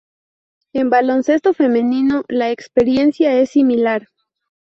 En 0.73 0.89
baloncesto 0.89 1.53
femenino, 1.53 2.23
la 2.27 2.49
experiencia 2.49 3.35
es 3.39 3.51
similar. 3.51 4.07